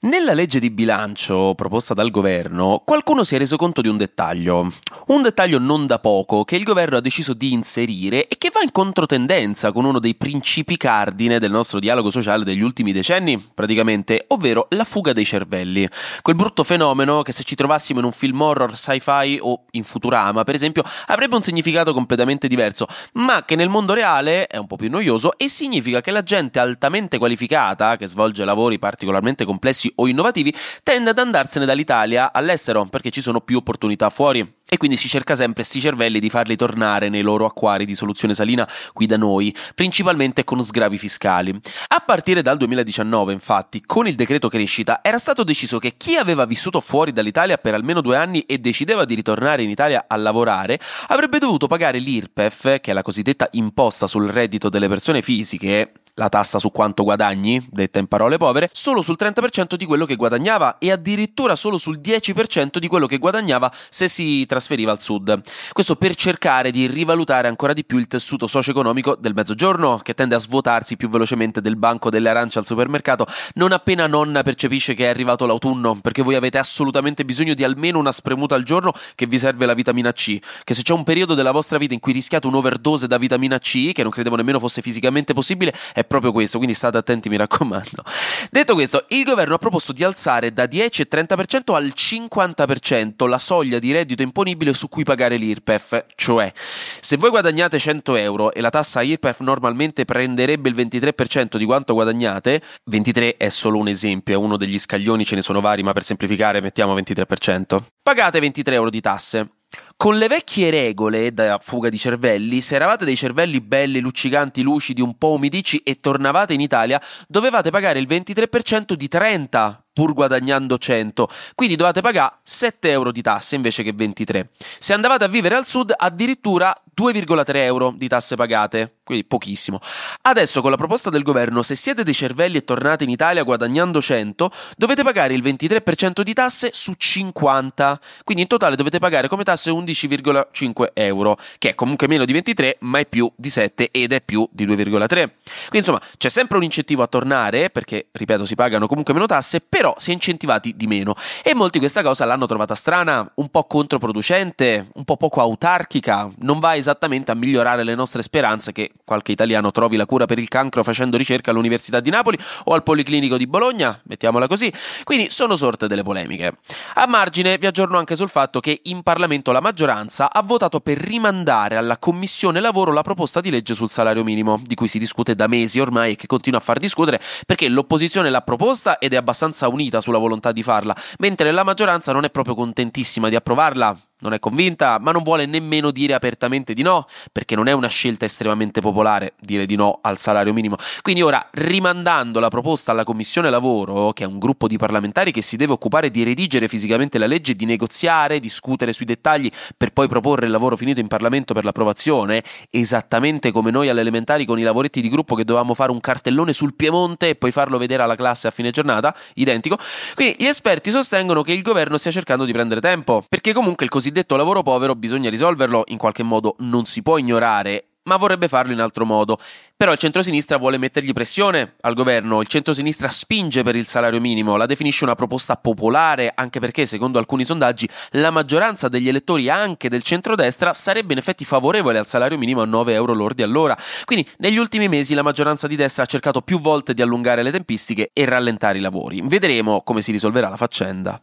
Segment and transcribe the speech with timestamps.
[0.00, 4.72] Nella legge di bilancio proposta dal governo, qualcuno si è reso conto di un dettaglio.
[5.08, 8.60] Un dettaglio non da poco che il governo ha deciso di inserire e che va
[8.62, 14.26] in controtendenza con uno dei principi cardine del nostro dialogo sociale degli ultimi decenni, praticamente,
[14.28, 15.88] ovvero la fuga dei cervelli.
[16.22, 20.44] Quel brutto fenomeno che se ci trovassimo in un film horror sci-fi o in Futurama,
[20.44, 24.76] per esempio, avrebbe un significato completamente diverso, ma che nel mondo reale è un po'
[24.76, 30.06] più noioso e significa che la gente altamente qualificata, che svolge lavori particolarmente complessi o
[30.06, 34.56] innovativi, tende ad andarsene dall'Italia all'estero perché ci sono più opportunità fuori.
[34.70, 38.34] E quindi si cerca sempre sti cervelli di farli tornare nei loro acquari di soluzione
[38.34, 41.58] salina qui da noi, principalmente con sgravi fiscali.
[41.86, 46.44] A partire dal 2019, infatti, con il decreto crescita era stato deciso che chi aveva
[46.44, 50.78] vissuto fuori dall'Italia per almeno due anni e decideva di ritornare in Italia a lavorare
[51.06, 56.28] avrebbe dovuto pagare l'IRPEF, che è la cosiddetta imposta sul reddito delle persone fisiche, la
[56.28, 60.78] tassa su quanto guadagni, detta in parole povere, solo sul 30% di quello che guadagnava
[60.78, 65.40] e addirittura solo sul 10% di quello che guadagnava se si trasferiva al sud.
[65.72, 70.34] Questo per cercare di rivalutare ancora di più il tessuto socio-economico del mezzogiorno, che tende
[70.34, 75.04] a svuotarsi più velocemente del banco delle arance al supermercato non appena nonna percepisce che
[75.04, 79.26] è arrivato l'autunno, perché voi avete assolutamente bisogno di almeno una spremuta al giorno che
[79.26, 82.12] vi serve la vitamina C, che se c'è un periodo della vostra vita in cui
[82.12, 86.56] rischiate un'overdose da vitamina C, che non credevo nemmeno fosse fisicamente possibile, è proprio questo,
[86.56, 88.02] quindi state attenti, mi raccomando.
[88.50, 93.38] Detto questo, il governo ha proposto di alzare da 10 e 30% al 50% la
[93.38, 96.52] soglia di reddito imponibile su cui pagare l'IRPEF, cioè
[97.00, 101.94] se voi guadagnate 100 euro e la tassa IRPEF normalmente prenderebbe il 23% di quanto
[101.94, 105.92] guadagnate, 23 è solo un esempio, è uno degli scaglioni, ce ne sono vari, ma
[105.92, 107.78] per semplificare mettiamo 23%.
[108.02, 109.57] Pagate 23 euro di tasse.
[110.00, 115.00] Con le vecchie regole da fuga di cervelli, se eravate dei cervelli belli, luccicanti, lucidi,
[115.00, 120.78] un po' umidici e tornavate in Italia, dovevate pagare il 23% di 30 pur guadagnando
[120.78, 124.50] 100, quindi dovete pagare 7 euro di tasse invece che 23.
[124.78, 129.78] Se andavate a vivere al sud, addirittura 2,3 euro di tasse pagate, quindi pochissimo.
[130.22, 134.02] Adesso con la proposta del governo, se siete dei cervelli e tornate in Italia guadagnando
[134.02, 139.44] 100, dovete pagare il 23% di tasse su 50, quindi in totale dovete pagare come
[139.44, 144.12] tasse 11,5 euro, che è comunque meno di 23, ma è più di 7 ed
[144.12, 145.06] è più di 2,3.
[145.06, 149.60] Quindi insomma c'è sempre un incentivo a tornare, perché ripeto si pagano comunque meno tasse,
[149.60, 151.14] però si è incentivati di meno
[151.44, 156.58] e molti questa cosa l'hanno trovata strana, un po' controproducente, un po' poco autarchica, non
[156.58, 160.48] va esattamente a migliorare le nostre speranze che qualche italiano trovi la cura per il
[160.48, 164.72] cancro facendo ricerca all'Università di Napoli o al Policlinico di Bologna, mettiamola così,
[165.04, 166.58] quindi sono sorte delle polemiche.
[166.94, 170.98] A margine vi aggiorno anche sul fatto che in Parlamento la maggioranza ha votato per
[170.98, 175.34] rimandare alla Commissione Lavoro la proposta di legge sul salario minimo, di cui si discute
[175.34, 179.16] da mesi ormai e che continua a far discutere perché l'opposizione l'ha proposta ed è
[179.16, 183.96] abbastanza unita sulla volontà di farla, mentre la maggioranza non è proprio contentissima di approvarla,
[184.20, 187.88] non è convinta, ma non vuole nemmeno dire apertamente di no, perché non è una
[187.88, 190.76] scelta estremamente popolare dire di no al salario minimo.
[191.02, 195.42] Quindi ora, rimandando la proposta alla Commissione Lavoro, che è un gruppo di parlamentari che
[195.42, 200.08] si deve occupare di redigere fisicamente la legge, di negoziare, discutere sui dettagli per poi
[200.08, 204.62] proporre il lavoro finito in Parlamento per l'approvazione, esattamente come noi alle elementari con i
[204.62, 208.16] lavoretti di gruppo che dovevamo fare un cartellone sul Piemonte e poi farlo vedere alla
[208.16, 209.78] classe a fine giornata, identico.
[210.14, 213.90] Quindi gli esperti sostengono che il governo stia cercando di prendere tempo, perché comunque il
[213.90, 218.72] cosiddetto lavoro povero bisogna risolverlo, in qualche modo non si può ignorare ma vorrebbe farlo
[218.72, 219.38] in altro modo.
[219.76, 224.56] Però il centrosinistra vuole mettergli pressione al governo, il centrosinistra spinge per il salario minimo,
[224.56, 229.88] la definisce una proposta popolare, anche perché, secondo alcuni sondaggi, la maggioranza degli elettori anche
[229.88, 233.76] del centrodestra sarebbe in effetti favorevole al salario minimo a 9 euro lordi all'ora.
[234.04, 237.52] Quindi negli ultimi mesi la maggioranza di destra ha cercato più volte di allungare le
[237.52, 239.20] tempistiche e rallentare i lavori.
[239.22, 241.22] Vedremo come si risolverà la faccenda.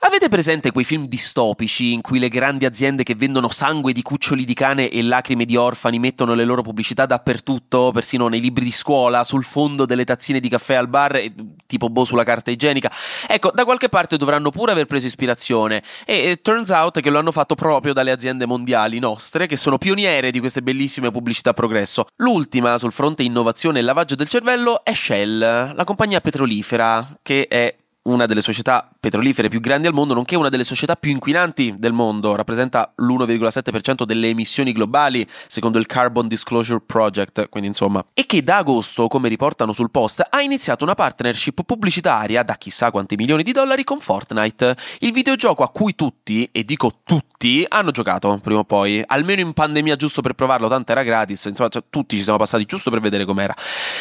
[0.00, 4.44] Avete presente quei film distopici in cui le grandi aziende che vendono sangue di cuccioli
[4.44, 8.70] di cane e lacrime di orfani mettono le loro pubblicità dappertutto, persino nei libri di
[8.70, 11.20] scuola, sul fondo delle tazzine di caffè al bar,
[11.66, 12.92] tipo boh sulla carta igienica?
[13.26, 17.18] Ecco, da qualche parte dovranno pure aver preso ispirazione e, e turns out che lo
[17.18, 21.54] hanno fatto proprio dalle aziende mondiali nostre, che sono pioniere di queste bellissime pubblicità a
[21.54, 22.06] progresso.
[22.18, 27.74] L'ultima sul fronte innovazione e lavaggio del cervello è Shell, la compagnia petrolifera, che è
[28.08, 31.92] una delle società petrolifere più grandi al mondo, nonché una delle società più inquinanti del
[31.92, 38.42] mondo, rappresenta l'1,7% delle emissioni globali, secondo il Carbon Disclosure Project, quindi insomma, e che
[38.42, 43.42] da agosto, come riportano sul post, ha iniziato una partnership pubblicitaria da chissà quanti milioni
[43.42, 48.60] di dollari con Fortnite, il videogioco a cui tutti, e dico tutti, hanno giocato prima
[48.60, 52.22] o poi, almeno in pandemia giusto per provarlo, tanto era gratis, insomma, cioè, tutti ci
[52.22, 53.54] siamo passati giusto per vedere com'era,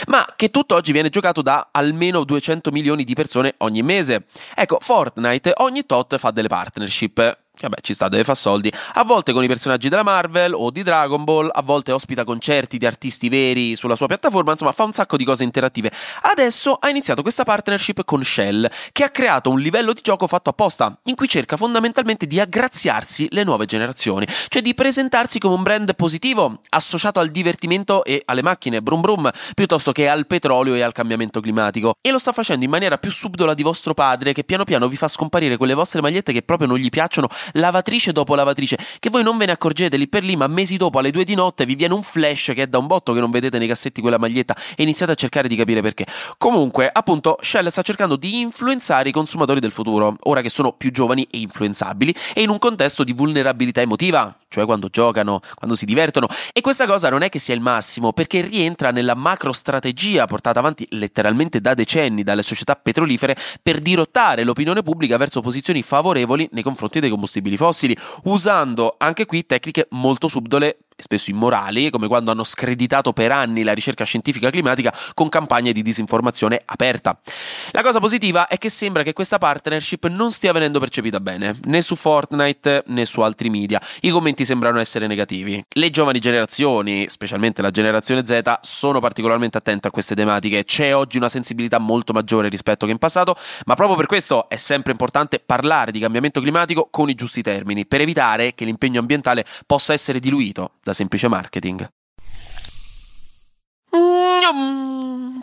[0.07, 3.95] ma che tutt'oggi viene giocato da almeno 200 milioni di persone ogni mese.
[4.55, 8.71] Ecco, Fortnite ogni tot fa delle partnership vabbè, ci sta, deve fare soldi.
[8.93, 12.77] A volte con i personaggi della Marvel o di Dragon Ball, a volte ospita concerti
[12.77, 15.91] di artisti veri sulla sua piattaforma, insomma, fa un sacco di cose interattive.
[16.21, 20.49] Adesso ha iniziato questa partnership con Shell, che ha creato un livello di gioco fatto
[20.49, 25.63] apposta, in cui cerca fondamentalmente di aggraziarsi le nuove generazioni, cioè di presentarsi come un
[25.63, 30.81] brand positivo, associato al divertimento e alle macchine, brum brum, piuttosto che al petrolio e
[30.81, 31.95] al cambiamento climatico.
[32.01, 34.95] E lo sta facendo in maniera più subdola di vostro padre, che piano piano vi
[34.95, 39.23] fa scomparire quelle vostre magliette che proprio non gli piacciono lavatrice dopo lavatrice, che voi
[39.23, 41.75] non ve ne accorgete lì per lì, ma mesi dopo alle due di notte vi
[41.75, 44.55] viene un flash che è da un botto che non vedete nei cassetti quella maglietta
[44.75, 46.05] e iniziate a cercare di capire perché.
[46.37, 50.91] Comunque, appunto, Shell sta cercando di influenzare i consumatori del futuro, ora che sono più
[50.91, 55.85] giovani e influenzabili, e in un contesto di vulnerabilità emotiva, cioè quando giocano, quando si
[55.85, 56.27] divertono.
[56.53, 60.59] E questa cosa non è che sia il massimo, perché rientra nella macro strategia portata
[60.59, 66.63] avanti letteralmente da decenni dalle società petrolifere per dirottare l'opinione pubblica verso posizioni favorevoli nei
[66.63, 72.43] confronti dei combustibili fossili, usando anche qui tecniche molto subdole spesso immorali, come quando hanno
[72.43, 77.19] screditato per anni la ricerca scientifica climatica con campagne di disinformazione aperta.
[77.71, 81.81] La cosa positiva è che sembra che questa partnership non stia venendo percepita bene, né
[81.81, 83.79] su Fortnite né su altri media.
[84.01, 85.63] I commenti sembrano essere negativi.
[85.69, 90.63] Le giovani generazioni, specialmente la generazione Z, sono particolarmente attente a queste tematiche.
[90.63, 93.35] C'è oggi una sensibilità molto maggiore rispetto che in passato,
[93.65, 97.85] ma proprio per questo è sempre importante parlare di cambiamento climatico con i giusti termini,
[97.85, 101.85] per evitare che l'impegno ambientale possa essere diluito da semplice marketing.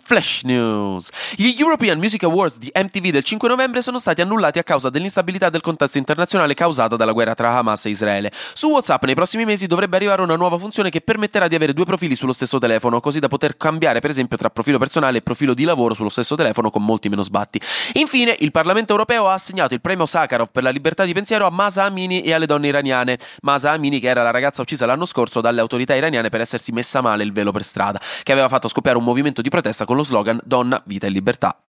[0.03, 1.09] Flash News.
[1.35, 5.49] Gli European Music Awards di MTV del 5 novembre sono stati annullati a causa dell'instabilità
[5.49, 8.31] del contesto internazionale causata dalla guerra tra Hamas e Israele.
[8.33, 11.85] Su WhatsApp nei prossimi mesi dovrebbe arrivare una nuova funzione che permetterà di avere due
[11.85, 15.53] profili sullo stesso telefono, così da poter cambiare per esempio tra profilo personale e profilo
[15.53, 17.59] di lavoro sullo stesso telefono con molti meno sbatti.
[17.93, 21.49] Infine, il Parlamento europeo ha assegnato il premio Sakharov per la libertà di pensiero a
[21.49, 23.17] Masa Amini e alle donne iraniane.
[23.41, 27.01] Masa Amini, che era la ragazza uccisa l'anno scorso dalle autorità iraniane per essersi messa
[27.01, 30.03] male il velo per strada, che aveva fatto scoppiare un movimento di protesta con lo
[30.03, 31.64] slogan Donna, vita e libertà.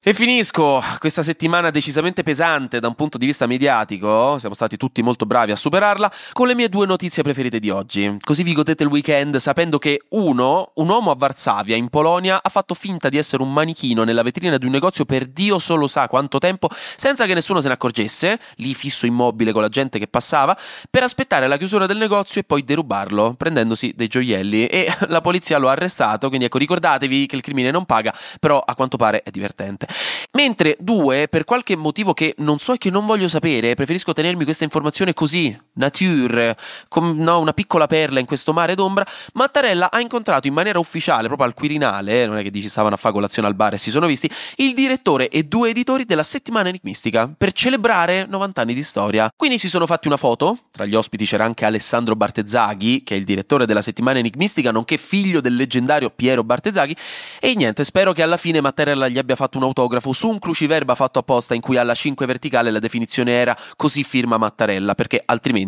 [0.00, 5.02] E finisco questa settimana decisamente pesante da un punto di vista mediatico, siamo stati tutti
[5.02, 8.16] molto bravi a superarla, con le mie due notizie preferite di oggi.
[8.20, 12.48] Così vi godete il weekend sapendo che uno, un uomo a Varsavia, in Polonia, ha
[12.48, 16.06] fatto finta di essere un manichino nella vetrina di un negozio per Dio solo sa
[16.06, 20.06] quanto tempo, senza che nessuno se ne accorgesse, lì fisso immobile con la gente che
[20.06, 20.56] passava,
[20.88, 24.66] per aspettare la chiusura del negozio e poi derubarlo, prendendosi dei gioielli.
[24.68, 28.60] E la polizia lo ha arrestato, quindi ecco ricordatevi che il crimine non paga, però
[28.60, 29.86] a quanto pare è divertente.
[30.32, 34.44] Mentre due, per qualche motivo che non so e che non voglio sapere, preferisco tenermi
[34.44, 36.56] questa informazione così, nature,
[36.88, 41.26] come no, una piccola perla in questo mare d'ombra, Mattarella ha incontrato in maniera ufficiale,
[41.26, 43.78] proprio al Quirinale, eh, non è che dici stavano a fare colazione al bar e
[43.78, 48.74] si sono visti, il direttore e due editori della settimana enigmistica per celebrare 90 anni
[48.74, 49.30] di storia.
[49.34, 53.18] Quindi si sono fatti una foto, tra gli ospiti c'era anche Alessandro Bartezzaghi, che è
[53.18, 56.96] il direttore della settimana enigmistica, nonché figlio del leggendario Piero Bartezzaghi,
[57.40, 60.94] e niente, spero che alla fine Mattarella gli abbia fatto un autografo su un cruciverba
[60.94, 65.67] fatto apposta in cui alla 5 verticale la definizione era così firma Mattarella, perché altrimenti